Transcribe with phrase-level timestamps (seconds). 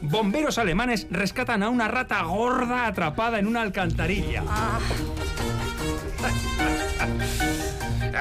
[0.00, 4.42] Bomberos alemanes rescatan a una rata gorda atrapada en una alcantarilla.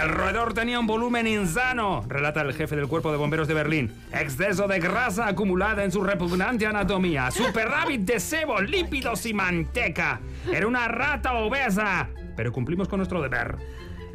[0.01, 3.93] El roedor tenía un volumen insano, relata el jefe del cuerpo de bomberos de Berlín.
[4.11, 7.31] Exceso de grasa acumulada en su repugnante anatomía.
[7.31, 10.19] Superávit de sebo, lípidos y manteca.
[10.51, 12.09] Era una rata obesa.
[12.35, 13.55] Pero cumplimos con nuestro deber.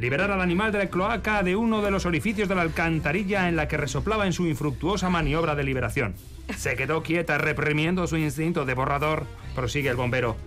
[0.01, 3.55] Liberar al animal de la cloaca de uno de los orificios de la alcantarilla en
[3.55, 6.15] la que resoplaba en su infructuosa maniobra de liberación.
[6.57, 10.37] Se quedó quieta reprimiendo su instinto de borrador, prosigue el bombero.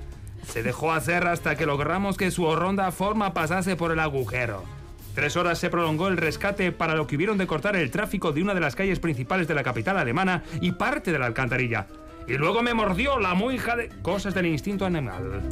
[0.44, 4.64] Se dejó hacer hasta que logramos que su horronda forma pasase por el agujero.
[5.14, 8.42] Tres horas se prolongó el rescate para lo que hubieron de cortar el tráfico de
[8.42, 11.86] una de las calles principales de la capital alemana y parte de la alcantarilla.
[12.26, 13.88] Y luego me mordió la muija de...
[14.02, 15.42] Cosas del instinto animal.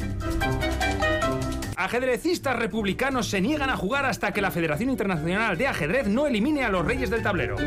[1.75, 6.63] Ajedrecistas republicanos se niegan a jugar hasta que la Federación Internacional de Ajedrez no elimine
[6.63, 7.57] a los reyes del tablero.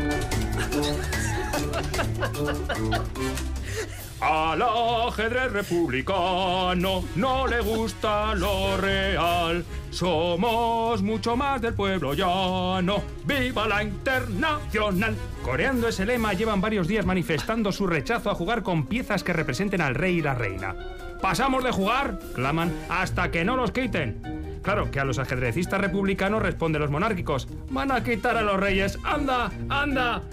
[4.19, 9.63] Al ajedrez republicano no le gusta lo real.
[9.91, 13.03] Somos mucho más del pueblo llano.
[13.25, 15.15] ¡Viva la internacional!
[15.43, 19.81] Coreando ese lema, llevan varios días manifestando su rechazo a jugar con piezas que representen
[19.81, 20.75] al rey y la reina.
[21.21, 24.59] Pasamos de jugar, claman, hasta que no los quiten.
[24.61, 27.47] Claro que a los ajedrecistas republicanos responden los monárquicos.
[27.69, 28.99] Van a quitar a los reyes.
[29.03, 29.49] ¡Anda!
[29.69, 30.23] ¡Anda!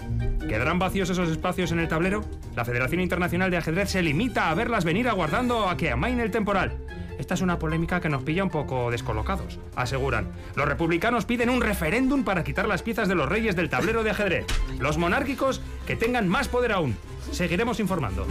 [0.47, 2.23] ¿Quedarán vacíos esos espacios en el tablero?
[2.55, 6.31] La Federación Internacional de Ajedrez se limita a verlas venir aguardando a que amaine el
[6.31, 6.77] temporal.
[7.17, 10.27] Esta es una polémica que nos pilla un poco descolocados, aseguran.
[10.55, 14.11] Los republicanos piden un referéndum para quitar las piezas de los reyes del tablero de
[14.11, 14.45] ajedrez.
[14.79, 16.97] Los monárquicos que tengan más poder aún.
[17.31, 18.27] Seguiremos informando.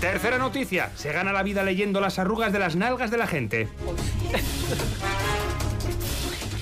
[0.00, 0.90] Tercera noticia.
[0.94, 3.68] Se gana la vida leyendo las arrugas de las nalgas de la gente.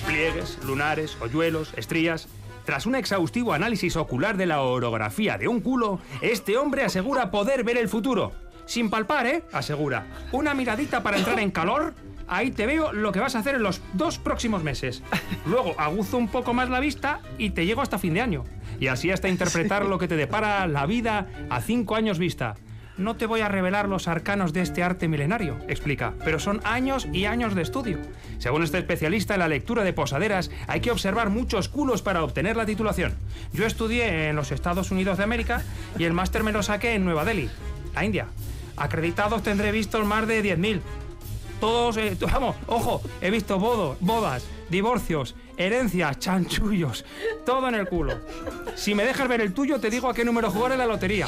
[0.05, 2.27] Pliegues, lunares, hoyuelos, estrías.
[2.65, 7.63] Tras un exhaustivo análisis ocular de la orografía de un culo, este hombre asegura poder
[7.63, 8.33] ver el futuro.
[8.65, 9.43] Sin palpar, ¿eh?
[9.53, 10.05] Asegura.
[10.33, 11.93] Una miradita para entrar en calor.
[12.27, 15.01] Ahí te veo lo que vas a hacer en los dos próximos meses.
[15.45, 18.43] Luego aguzo un poco más la vista y te llego hasta fin de año.
[18.81, 22.55] Y así hasta interpretar lo que te depara la vida a cinco años vista.
[22.99, 27.07] No te voy a revelar los arcanos de este arte milenario, explica, pero son años
[27.13, 27.97] y años de estudio.
[28.39, 32.57] Según este especialista en la lectura de posaderas, hay que observar muchos culos para obtener
[32.57, 33.13] la titulación.
[33.53, 35.63] Yo estudié en los Estados Unidos de América
[35.97, 37.49] y el máster me lo saqué en Nueva Delhi,
[37.95, 38.27] la India.
[38.75, 40.81] Acreditados tendré visto más de 10.000.
[41.61, 47.05] Todos, eh, vamos, ojo, he visto bodas, divorcios, herencias, chanchullos,
[47.45, 48.17] todo en el culo.
[48.75, 51.27] Si me dejas ver el tuyo, te digo a qué número jugar en la lotería.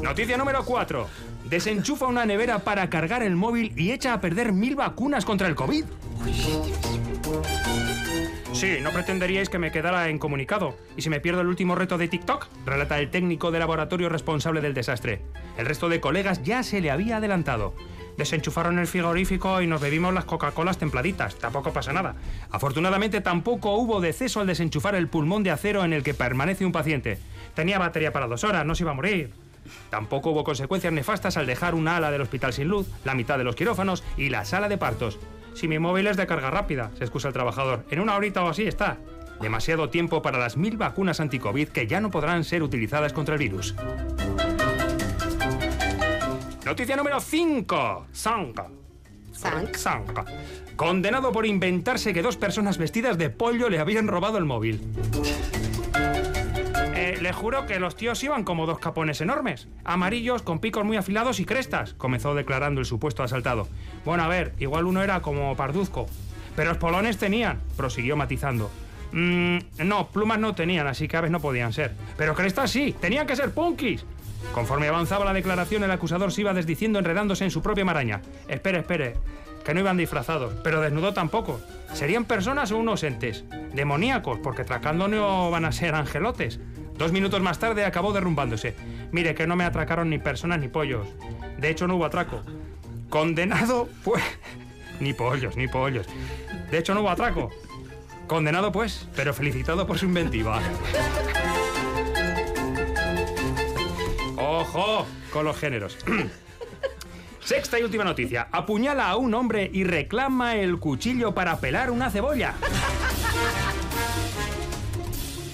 [0.00, 1.08] Noticia número 4.
[1.50, 5.54] Desenchufa una nevera para cargar el móvil y echa a perder mil vacunas contra el
[5.54, 5.84] COVID.
[8.52, 10.76] Sí, no pretenderíais que me quedara incomunicado.
[10.96, 12.46] ¿Y si me pierdo el último reto de TikTok?
[12.64, 15.20] Relata el técnico de laboratorio responsable del desastre.
[15.58, 17.74] El resto de colegas ya se le había adelantado.
[18.16, 21.36] Desenchufaron el frigorífico y nos bebimos las Coca-Colas templaditas.
[21.36, 22.14] Tampoco pasa nada.
[22.50, 26.72] Afortunadamente tampoco hubo deceso al desenchufar el pulmón de acero en el que permanece un
[26.72, 27.18] paciente.
[27.54, 29.32] Tenía batería para dos horas, no se iba a morir.
[29.90, 33.44] Tampoco hubo consecuencias nefastas al dejar una ala del hospital sin luz, la mitad de
[33.44, 35.18] los quirófanos y la sala de partos.
[35.54, 37.84] Si mi móvil es de carga rápida, se excusa el trabajador.
[37.90, 38.98] En una horita o así está.
[39.40, 43.40] Demasiado tiempo para las mil vacunas anti-COVID que ya no podrán ser utilizadas contra el
[43.40, 43.74] virus.
[46.74, 48.06] Noticia número 5.
[48.10, 48.66] Sanka.
[49.30, 49.76] Sank.
[49.76, 50.24] Sanka.
[50.74, 54.80] Condenado por inventarse que dos personas vestidas de pollo le habían robado el móvil.
[56.96, 60.96] Eh, le juro que los tíos iban como dos capones enormes, amarillos, con picos muy
[60.96, 63.68] afilados y crestas, comenzó declarando el supuesto asaltado.
[64.04, 66.06] Bueno, a ver, igual uno era como parduzco.
[66.56, 68.68] Pero los polones tenían, prosiguió matizando.
[69.12, 71.92] "Mm, no, plumas no tenían, así que aves no podían ser.
[72.16, 74.04] Pero crestas sí, tenían que ser punkis.
[74.52, 78.22] Conforme avanzaba la declaración, el acusador se iba desdiciendo enredándose en su propia maraña.
[78.48, 79.14] Espere, espere,
[79.64, 81.60] que no iban disfrazados, pero desnudo tampoco.
[81.92, 83.44] ¿Serían personas o unos entes?
[83.72, 86.60] Demoníacos, porque tracando no van a ser angelotes.
[86.96, 88.74] Dos minutos más tarde acabó derrumbándose.
[89.10, 91.08] Mire que no me atracaron ni personas ni pollos.
[91.58, 92.42] De hecho, no hubo atraco.
[93.08, 94.22] Condenado, pues...
[95.00, 96.06] Ni pollos, ni pollos.
[96.70, 97.50] De hecho, no hubo atraco.
[98.28, 100.60] Condenado, pues, pero felicitado por su inventiva.
[104.74, 105.06] ¡Ojo!
[105.32, 105.96] Con los géneros.
[107.40, 108.48] Sexta y última noticia.
[108.50, 112.54] Apuñala a un hombre y reclama el cuchillo para pelar una cebolla.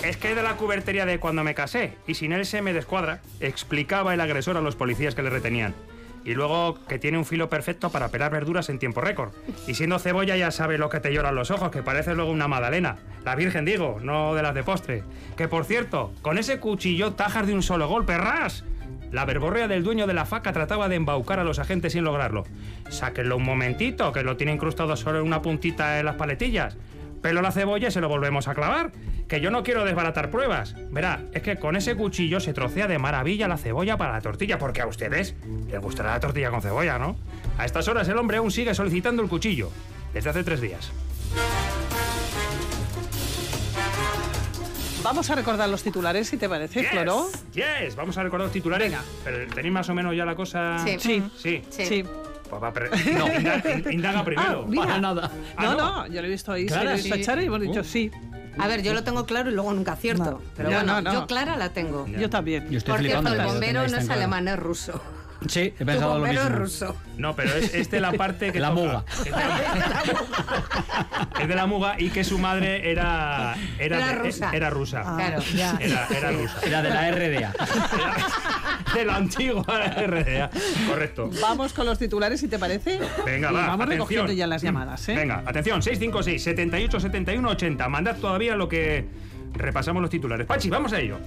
[0.02, 3.20] Es que de la cubertería de cuando me casé y sin él se me descuadra,
[3.40, 5.74] explicaba el agresor a los policías que le retenían.
[6.24, 9.32] Y luego que tiene un filo perfecto para pelar verduras en tiempo récord.
[9.66, 12.48] Y siendo cebolla ya sabe lo que te lloran los ojos, que parece luego una
[12.48, 12.98] magdalena.
[13.24, 15.02] La virgen digo, no de las de postre.
[15.36, 18.64] Que por cierto, con ese cuchillo tajas de un solo golpe, ras.
[19.12, 22.44] La verborrea del dueño de la faca trataba de embaucar a los agentes sin lograrlo.
[22.88, 26.76] Sáquenlo un momentito, que lo tiene incrustado solo en una puntita en las paletillas.
[27.20, 28.92] Pelo la cebolla se lo volvemos a clavar.
[29.28, 30.74] Que yo no quiero desbaratar pruebas.
[30.90, 34.58] Verá, es que con ese cuchillo se trocea de maravilla la cebolla para la tortilla,
[34.58, 35.36] porque a ustedes
[35.70, 37.16] les gustará la tortilla con cebolla, ¿no?
[37.58, 39.70] A estas horas el hombre aún sigue solicitando el cuchillo.
[40.12, 40.90] Desde hace tres días.
[45.02, 47.28] Vamos a recordar los titulares, si te parece, Yes, Floro.
[47.54, 48.90] Yes, vamos a recordar los titulares.
[48.90, 49.02] Venga.
[49.24, 50.78] Pero tenéis más o menos ya la cosa.
[50.84, 50.96] Sí.
[51.00, 51.22] Sí.
[51.38, 51.62] Sí.
[51.70, 51.86] Sí.
[51.86, 52.04] Sí.
[52.48, 54.62] Pues va, pre- no, indaga, in- indaga primero.
[54.64, 54.82] Ah, mira.
[54.84, 55.30] Para nada.
[55.56, 55.78] Ah, no, no.
[55.78, 57.22] no, yo lo he visto ahí, lo he visto sí.
[57.22, 57.84] a Charo y hemos dicho Uh.
[57.84, 58.10] sí.
[58.58, 60.24] A ver, yo lo tengo claro y luego nunca acierto.
[60.32, 60.40] No.
[60.56, 61.12] Pero Ya, bueno, no, no.
[61.20, 62.06] yo clara la tengo.
[62.08, 62.18] Ya.
[62.18, 62.68] Yo también.
[62.68, 64.20] Yo estoy Por cierto, el lo bombero no tan es claro.
[64.20, 65.00] alemán, es ruso.
[65.48, 66.56] Sí, he Tu pensado lo bombero mismo.
[66.56, 66.96] es ruso.
[67.16, 68.80] No, pero es, es de la parte que La toca.
[68.80, 69.04] muga.
[71.38, 74.50] Es de la, muga y que su madre era era, Era rusa.
[74.52, 75.02] Era rusa.
[75.02, 75.42] Claro.
[75.54, 75.76] Ya.
[75.80, 76.58] Era, era rusa.
[76.64, 77.52] Era de la RDA.
[77.54, 80.50] Era de la antigua RDA.
[80.88, 81.30] Correcto.
[81.40, 83.00] Vamos con los titulares, si te parece.
[83.24, 83.66] Venga, Y va.
[83.66, 83.90] Vamos atención.
[83.90, 85.14] recogiendo ya las llamadas, ¿eh?
[85.14, 87.88] Venga, atención, 656 78 71 80.
[87.88, 89.06] Mandad todavía lo que
[89.52, 90.46] repasamos los titulares.
[90.46, 91.18] Pachi, vamos a ello.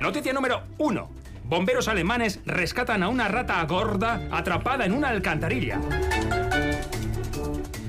[0.00, 1.10] Noticia número 1.
[1.44, 5.80] Bomberos alemanes rescatan a una rata gorda atrapada en una alcantarilla.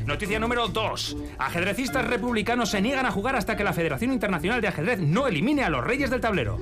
[0.07, 1.17] Noticia número 2.
[1.37, 5.65] Ajedrecistas republicanos se niegan a jugar hasta que la Federación Internacional de Ajedrez no elimine
[5.65, 6.57] a los reyes del tablero.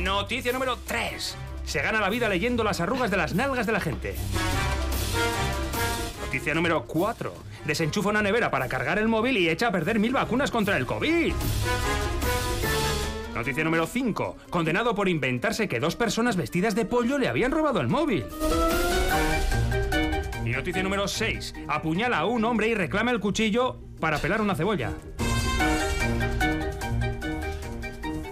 [0.00, 1.36] Noticia número 3.
[1.66, 4.14] Se gana la vida leyendo las arrugas de las nalgas de la gente.
[6.24, 7.34] Noticia número 4.
[7.66, 10.86] Desenchufa una nevera para cargar el móvil y echa a perder mil vacunas contra el
[10.86, 11.34] COVID.
[13.34, 14.36] Noticia número 5.
[14.48, 18.24] Condenado por inventarse que dos personas vestidas de pollo le habían robado el móvil.
[20.46, 21.54] Y noticia número 6.
[21.66, 24.92] Apuñala a un hombre y reclama el cuchillo para pelar una cebolla.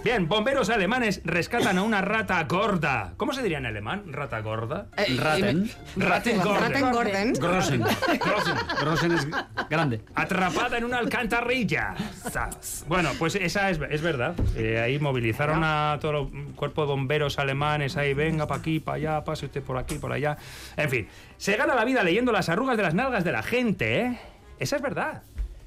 [0.05, 3.15] Bien, bomberos alemanes rescatan a una rata gorda.
[3.17, 4.03] ¿Cómo se diría en alemán?
[4.13, 4.85] ¿Rata gorda?
[4.97, 5.67] Eh, Ratten.
[5.95, 6.61] Ratengorden.
[6.61, 7.33] Ratengorden.
[7.33, 7.81] Grossen.
[7.81, 8.55] Grossen.
[8.81, 9.27] Grossen es
[9.67, 10.01] grande.
[10.13, 11.95] Atrapada en una alcantarilla.
[12.87, 14.35] Bueno, pues esa es, es verdad.
[14.55, 17.97] Eh, ahí movilizaron a todo el cuerpo de bomberos alemanes.
[17.97, 20.37] Ahí, venga, para aquí, para allá, pase usted por aquí, por allá.
[20.77, 21.07] En fin,
[21.37, 24.19] se gana la vida leyendo las arrugas de las nalgas de la gente, ¿eh?
[24.59, 25.23] Esa es verdad.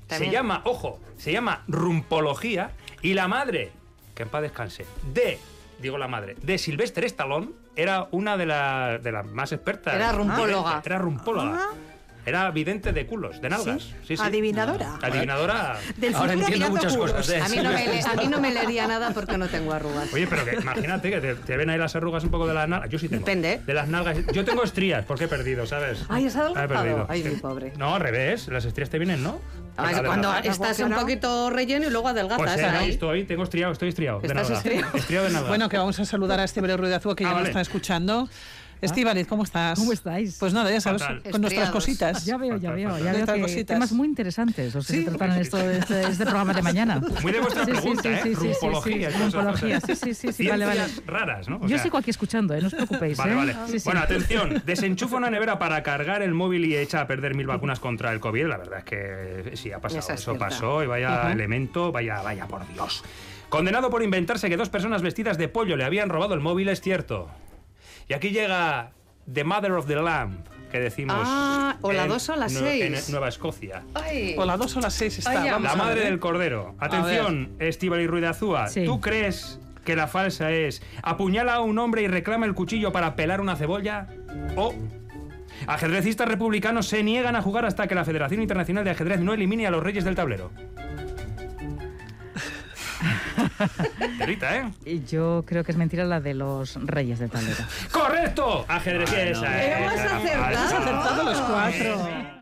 [0.07, 0.31] También.
[0.31, 2.71] Se llama, ojo, se llama rumpología
[3.03, 3.73] y la madre,
[4.19, 4.85] que en paz descanse,
[5.15, 5.39] de,
[5.79, 9.95] digo la madre, de Sylvester Stallone, era una de, la- de las más expertas.
[9.95, 10.83] Era rumpóloga.
[10.85, 11.69] Era rumpóloga.
[12.27, 13.83] Era vidente de culos, de nalgas.
[14.07, 14.23] Sí, sí.
[14.23, 14.99] Adivinadora.
[15.03, 15.79] Adivinadora.
[15.97, 17.13] Del Ahora entiendo muchas culos.
[17.13, 17.31] cosas.
[17.37, 17.41] ¿eh?
[17.41, 20.13] A mí, no me, le- a mí no me leería nada porque no tengo arrugas.
[20.13, 22.69] Oye, pero que imagínate que te, te ven ahí las arrugas un poco de las
[22.69, 22.91] nalgas.
[22.91, 23.21] Yo sí tengo.
[23.25, 23.63] Depende.
[23.67, 24.19] De las nalgas.
[24.33, 26.05] Yo tengo estrías porque he perdido, ¿sabes?
[26.11, 26.65] Ay, ¿has adelgazado?
[26.65, 27.07] He perdido.
[27.09, 27.73] Ay, mi pobre.
[27.79, 28.49] No, al revés.
[28.49, 29.41] Las estrías te vienen, ¿no?
[29.79, 30.07] Adelgazar.
[30.07, 32.91] cuando estás un poquito relleno y luego adelgazas Pues eh, no, ahí.
[32.91, 34.21] estoy, tengo estriado, estoy estriado.
[34.21, 34.57] De ¿Estás nalga.
[34.59, 34.97] estriado?
[34.99, 35.49] Estriado de nalga.
[35.49, 37.43] Bueno, que vamos a saludar a Estebel Ruiz de Azúa, que Ah, ya vale.
[37.45, 38.29] nos está escuchando.
[38.81, 39.79] Estíbaliz, ¿cómo estás?
[39.79, 40.37] ¿Cómo estáis?
[40.39, 41.17] Pues nada, ya sabes, Fatal.
[41.31, 41.71] con nuestras Estriados.
[41.73, 42.25] cositas.
[42.25, 43.67] Ya veo, ya veo, ya veo que cositas.
[43.67, 45.05] temas muy interesantes los que Sí.
[45.05, 47.01] se tratan en esto, de este, este programa de mañana.
[47.23, 48.35] Muy de vuestra Sí, sí, pregunta, sí, ¿eh?
[48.35, 49.11] Rumpología.
[49.11, 49.99] rumpología, cosas.
[49.99, 50.83] sí, sí, sí, sí, vale, vale.
[51.07, 51.57] Raras, ¿no?
[51.57, 52.61] O Yo sigo aquí escuchando, ¿eh?
[52.61, 53.19] no os preocupéis.
[53.19, 53.37] Vale, ¿eh?
[53.37, 53.57] vale.
[53.67, 53.85] Sí, sí.
[53.85, 54.63] Bueno, atención.
[54.65, 58.21] Desenchufa una nevera para cargar el móvil y echa a perder mil vacunas contra el
[58.21, 58.47] COVID.
[58.47, 60.01] La verdad es que sí, ha pasado.
[60.01, 60.47] Es Eso cierta.
[60.51, 63.03] pasó y vaya elemento, vaya, vaya por Dios.
[63.49, 66.81] Condenado por inventarse que dos personas vestidas de pollo le habían robado el móvil, es
[66.81, 67.29] cierto.
[68.09, 68.91] Y aquí llega
[69.33, 70.39] The Mother of the Lamb,
[70.73, 71.17] que decimos.
[71.21, 73.07] Ah, o la en dos o la Nue- seis.
[73.07, 73.83] En Nueva Escocia.
[73.95, 74.35] Ay.
[74.39, 75.43] O las dos o las seis está.
[75.43, 76.75] Ay, La madre del cordero.
[76.79, 78.69] Atención, Estíbal y Ruiz de Azúa.
[78.69, 78.85] Sí.
[78.85, 83.15] ¿Tú crees que la falsa es apuñala a un hombre y reclama el cuchillo para
[83.17, 84.07] pelar una cebolla?
[84.57, 84.75] ¿O
[85.67, 89.67] ajedrecistas republicanos se niegan a jugar hasta que la Federación Internacional de Ajedrez no elimine
[89.67, 90.51] a los reyes del tablero?
[94.19, 94.71] Terita, ¿eh?
[94.85, 97.65] Y Yo creo que es mentira la de los reyes de tablero.
[97.93, 98.65] ¡Correcto!
[98.69, 99.21] Ajedrecista.
[99.21, 99.47] Bueno.
[99.47, 100.45] esa, Hemos acertado.
[100.45, 100.79] falsa.
[100.79, 102.29] Acertado los cuatro.